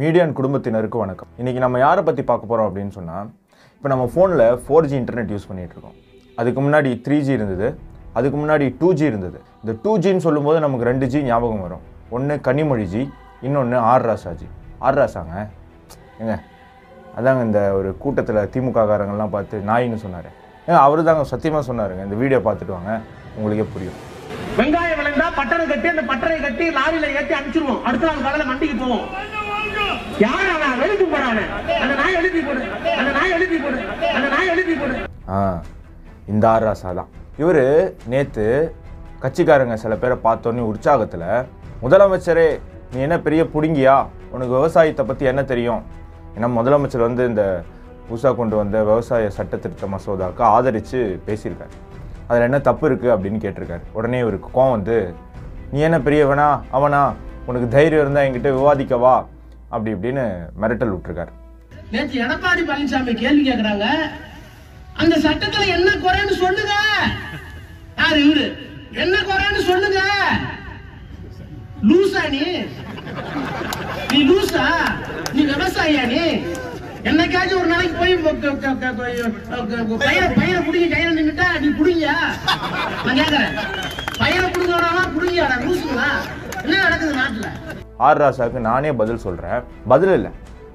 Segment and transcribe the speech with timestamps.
[0.00, 1.30] மீடியான் குடும்பத்தினருக்கு வணக்கம்.
[1.40, 3.26] இன்றைக்கி நம்ம யாரை பற்றி பார்க்க போகிறோம் அப்படின்னு சொன்னால்
[3.76, 5.96] இப்போ நம்ம ஃபோனில் ஃபோர் ஜி இன்டர்நெட் யூஸ் பண்ணிகிட்ருக்கோம்
[6.40, 7.68] அதுக்கு முன்னாடி த்ரீ ஜி இருந்தது
[8.18, 9.38] அதுக்கு முன்னாடி டூ ஜி இருந்தது.
[9.62, 11.82] இந்த டூ ஜின்னு சொல்லும்போது நமக்கு ரெண்டு ஜி ஞாபகம் வரும்.
[12.16, 13.02] ஒன்று கனிமொழி ஜி
[13.48, 14.48] இன்னொன்று ஆர் ராசா ஜி
[14.88, 15.34] ஆர் ராசாங்க
[16.20, 16.36] ஏங்க
[17.18, 20.30] அதாங்க இந்த ஒரு கூட்டத்தில் திமுக காரங்கள்லாம் பார்த்து நாயின்னு சொன்னார்.
[20.68, 22.04] ஏங்க அவர் தாங்க சத்தியமாக சொன்னாருங்க.
[22.08, 22.94] இந்த வீடியோ பார்த்துட்டு வாங்க.
[23.38, 23.98] உங்களுக்கே புரியும்.
[24.60, 27.82] வெங்காயம் விளைந்தா பட்டறை கட்டி அந்த பட்டறை கட்டி லாரியில் ஏற்றி அனுப்பிச்சிருவோம்.
[27.88, 29.06] அடுத்த நாள் காலையில் மண்டிக்கு போவோம்.
[30.22, 31.42] யார் அவன் எழுதி போறானே?
[31.82, 32.62] அந்த நாய் எழுதி போடு.
[33.00, 33.78] அந்த நாய் எழுதி போடு.
[34.16, 34.96] அந்த நாய் எழுதி போடு.
[35.34, 35.38] ஆ
[36.32, 37.10] இந்த ஆர்ராசா தான்.
[37.42, 37.62] இவர்
[38.12, 38.46] நேற்று
[39.22, 41.24] கட்சிக்காரங்க சில பேரை பார்த்தோன்னே உற்சாகத்தில்
[41.84, 42.46] முதலமைச்சரே
[42.92, 43.96] நீ என்ன பெரிய புடுங்கியா?
[44.34, 45.82] உனக்கு விவசாயத்தை பற்றி என்ன தெரியும்?
[46.36, 47.44] ஏன்னா முதலமைச்சர் வந்து இந்த
[48.10, 51.74] புதுசாக கொண்டு வந்த விவசாய சட்ட திருத்த மசோதாவுக்கு ஆதரித்து பேசியிருக்காரு.
[52.28, 53.84] அதில் என்ன தப்பு இருக்குது அப்படின்னு கேட்டிருக்காரு.
[53.98, 54.96] உடனே இவருக்கு கோவம் வந்து
[55.72, 56.48] நீ என்ன பெரியவனா?
[56.78, 57.02] அவனா?
[57.50, 59.14] உனக்கு தைரியம் இருந்தால் என்கிட்ட விவாதிக்கவா?
[59.70, 60.24] அப்படி இப்படின்னு
[60.60, 61.32] மிரட்டல் விட்டுருக்காரு.
[61.90, 63.86] நேற்று எடப்பாடி பழனிசாமி கேள்வி கேக்குறாங்க.
[65.02, 66.74] அந்த சட்டத்துல என்ன குறைன்னு சொல்லுங்க.
[68.00, 68.46] யாரு இவரு?
[69.02, 70.00] என்ன குறைன்னு சொல்லுங்க.
[71.90, 72.42] லூசா நீ.
[74.12, 74.64] நீ லூசா?
[75.34, 76.22] நீ விவசாயியா நீ?
[77.08, 78.16] என்னைக்காச்சும் ஒரு நாளைக்கு போய்
[80.06, 82.06] பயிரை பயிரை பிடிங்க கையில நின்றுட்டா நீ புடிங்க
[83.04, 83.54] நான் கேக்குறேன்.
[84.18, 85.49] பயிரை புடுங்கடா புடிங்கடா
[88.06, 90.30] ஆர் ராசாவுக்கு நானே பதில் சொல்கிறேன் பதில் இல்லை.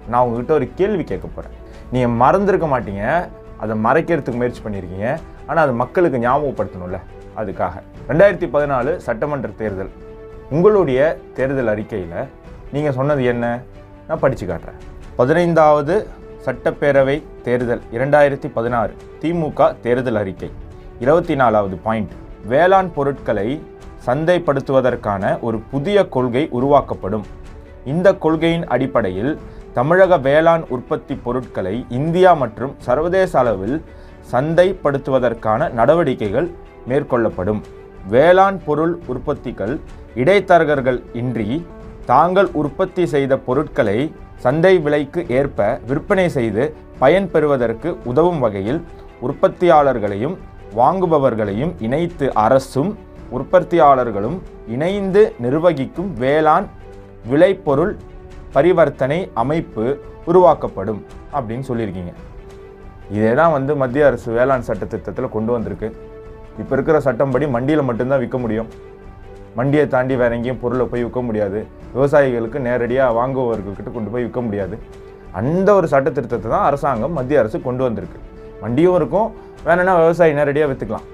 [0.07, 1.57] நான் உங்ககிட்ட ஒரு கேள்வி கேட்க போகிறேன்
[1.91, 3.29] நீங்கள் மறந்துருக்க மாட்டீங்க.
[3.57, 5.17] அதை மறைக்கிறதுக்கு முயற்சி பண்ணியிருக்கீங்க.
[5.47, 6.99] ஆனால் அது மக்களுக்கு ஞாபகப்படுத்தணும்ல.
[7.37, 7.71] அதுக்காக.
[8.07, 9.89] ரெண்டாயிரத்தி பதினாலு சட்டமன்ற தேர்தல்.
[10.49, 12.27] உங்களுடைய தேர்தல் அறிக்கையில்
[12.71, 13.59] நீங்கள் சொன்னது என்ன?
[14.07, 14.79] நான் படித்து காட்டுறேன்.
[15.15, 16.07] பதினைந்தாவது
[16.45, 20.51] சட்டப்பேரவை தேர்தல் இரண்டாயிரத்தி பதினாறு திமுக தேர்தல் அறிக்கை.
[20.99, 22.11] இருபத்தி நாலாவது பாயிண்ட்.
[22.45, 23.47] வேளாண் பொருட்களை
[24.05, 27.25] சந்தைப்படுத்துவதற்கான ஒரு புதிய கொள்கை உருவாக்கப்படும்.
[27.93, 29.31] இந்த கொள்கையின் அடிப்படையில்
[29.77, 33.77] தமிழக வேளாண் உற்பத்தி பொருட்களை இந்தியா மற்றும் சர்வதேச அளவில்
[34.31, 36.47] சந்தைப்படுத்துவதற்கான நடவடிக்கைகள்
[36.89, 37.61] மேற்கொள்ளப்படும்.
[38.13, 39.73] வேளாண் பொருள் உற்பத்திகள்
[40.21, 41.49] இடைத்தரகர்கள் இன்றி
[42.11, 43.97] தாங்கள் உற்பத்தி செய்த பொருட்களை
[44.43, 46.63] சந்தை விலைக்கு ஏற்ப விற்பனை செய்து
[47.01, 48.81] பயன் பெறுவதற்கு உதவும் வகையில்
[49.27, 50.35] உற்பத்தியாளர்களையும்
[50.79, 52.91] வாங்குபவர்களையும் இணைத்து அரசும்
[53.35, 54.37] உற்பத்தியாளர்களும்
[54.73, 56.67] இணைந்து நிர்வகிக்கும் வேளாண்
[57.31, 57.93] விளைபொருள்
[58.55, 59.85] பரிவர்த்தனை அமைப்பு
[60.31, 61.01] உருவாக்கப்படும்
[61.37, 62.11] அப்படின்னு சொல்லியிருக்கீங்க.
[63.15, 65.87] இதே தான் வந்து மத்திய அரசு வேளாண் சட்ட திட்டத்தில் கொண்டு வந்திருக்கு.
[66.61, 68.69] இப்போ இருக்கிற சட்டம்படி மண்டியில் மட்டும்தான் விற்க முடியும்.
[69.57, 71.59] மண்டியை தாண்டி வேற எங்கேயும் பொருளை போய் விற்க முடியாது.
[71.95, 74.77] விவசாயிகளுக்கு நேரடியாக வாங்குபவர்கள்கிட்ட கொண்டு போய் விற்க முடியாது.
[75.41, 78.19] அந்த ஒரு சட்ட திருத்தத்தை தான் அரசாங்கம் மத்திய அரசு கொண்டு வந்திருக்கு.
[78.63, 79.29] மண்டியும் இருக்கும்.
[79.67, 81.07] வேணும்னா விவசாயி நேரடியாக விற்றுக்கலாம்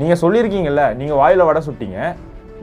[0.00, 1.98] நீங்கள் சொல்லியிருக்கீங்கல்ல நீங்கள் வாயில் வடை சுட்டீங்க.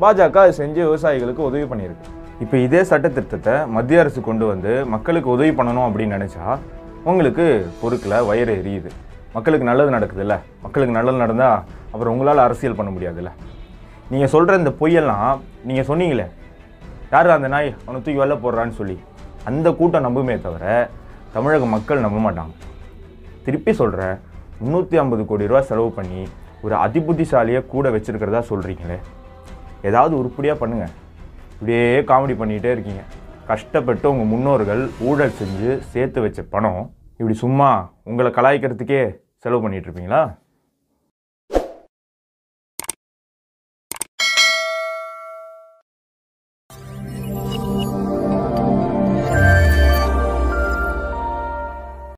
[0.02, 2.08] பாஜக அது செஞ்சு விவசாயிகளுக்கு உதவி பண்ணியிருக்கு.
[2.44, 6.46] இப்போ இதே சட்ட திருத்தத்தை மத்திய அரசு கொண்டு வந்து மக்களுக்கு உதவி பண்ணணும் அப்படின்னு நினச்சா
[7.10, 7.46] உங்களுக்கு
[7.82, 8.90] பொறுக்கல வயிறு எரியுது.
[9.36, 10.36] மக்களுக்கு நல்லது நடக்குதுல்ல.
[10.66, 11.58] மக்களுக்கு நல்லது நடந்தால்
[11.92, 13.32] அப்புறம் உங்களால் அரசியல் பண்ண முடியாதுல்ல.
[14.14, 15.32] நீங்கள் சொல்கிற இந்த பொய்யெல்லாம்
[15.70, 16.28] நீங்கள் சொன்னீங்களே
[17.14, 17.70] யார் அந்த நாய்?
[17.86, 18.98] அவனை தூக்கி வெளில போடுறான்னு சொல்லி.
[19.50, 20.66] அந்த கூட்டம் நம்புமே தவிர
[21.36, 22.54] தமிழக மக்கள் நம்ப மாட்டாங்க.
[23.46, 24.16] திருப்பி சொல்கிறேன்
[24.62, 26.22] முந்நூற்றி ஐம்பது கோடி ரூபா செலவு பண்ணி
[26.64, 28.98] ஒரு அதிபுத்திசாலியை கூட வச்சுருக்கிறதா சொல்கிறீங்களே
[29.90, 30.94] ஏதாவது உருப்படியாக பண்ணுங்கள்
[31.54, 33.02] இப்படியே காமெடி பண்ணிகிட்டே இருக்கீங்க.
[33.52, 36.82] கஷ்டப்பட்டு உங்கள் முன்னோர்கள் ஊழல் செஞ்சு சேர்த்து வச்ச பணம்
[37.20, 37.70] இப்படி சும்மா
[38.04, 39.02] உங்களை கலாய்க்கிறதுக்கே
[39.44, 40.22] செலவு பண்ணிகிட்ருப்பீங்களா